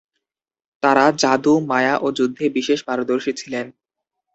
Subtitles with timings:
[0.83, 3.65] তারা জাদু, মায়া ও যুদ্ধে বিশেষ পারদর্শী ছিলেন।